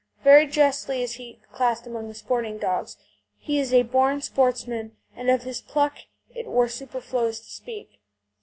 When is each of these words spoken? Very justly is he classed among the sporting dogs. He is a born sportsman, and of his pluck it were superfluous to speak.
Very 0.23 0.47
justly 0.47 1.03
is 1.03 1.13
he 1.21 1.39
classed 1.51 1.85
among 1.85 2.07
the 2.07 2.15
sporting 2.15 2.57
dogs. 2.57 2.97
He 3.37 3.59
is 3.59 3.71
a 3.71 3.83
born 3.83 4.19
sportsman, 4.23 4.97
and 5.15 5.29
of 5.29 5.43
his 5.43 5.61
pluck 5.61 5.93
it 6.33 6.47
were 6.47 6.69
superfluous 6.69 7.39
to 7.39 7.51
speak. 7.51 7.99